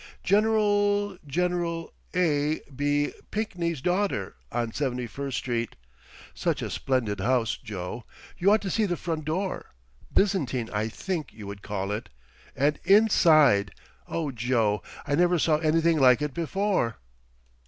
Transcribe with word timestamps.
General—General 0.23 1.93
A. 2.15 2.59
B. 2.75 3.13
Pinkney's 3.29 3.81
daughter—on 3.81 4.71
Seventy 4.71 5.05
first 5.05 5.37
street. 5.37 5.75
Such 6.33 6.63
a 6.63 6.71
splendid 6.71 7.19
house, 7.19 7.55
Joe—you 7.63 8.49
ought 8.51 8.63
to 8.63 8.71
see 8.71 8.85
the 8.85 8.97
front 8.97 9.25
door! 9.25 9.67
Byzantine 10.11 10.71
I 10.73 10.87
think 10.87 11.31
you 11.33 11.45
would 11.45 11.61
call 11.61 11.91
it. 11.91 12.09
And 12.55 12.79
inside! 12.83 13.75
Oh, 14.07 14.31
Joe, 14.31 14.81
I 15.05 15.13
never 15.13 15.37
saw 15.37 15.57
anything 15.59 15.99
like 15.99 16.23
it 16.23 16.33
before. 16.33 16.97